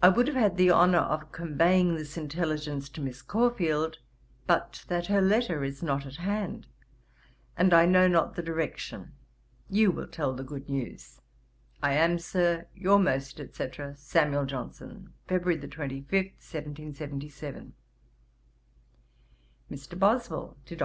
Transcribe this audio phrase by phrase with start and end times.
[0.00, 3.98] 'I would have had the honour of conveying this intelligence to Miss Caulfield,
[4.46, 6.68] but that her letter is not at hand,
[7.56, 9.10] and I know not the direction.
[9.68, 11.20] You will tell the good news.
[11.82, 13.70] 'I am, Sir, 'Your most, &c.
[13.96, 14.46] 'SAM.
[14.46, 17.72] JOHNSON.' 'February 25, 1777.'
[19.68, 19.98] 'MR.
[19.98, 20.82] BOSWELL TO DR.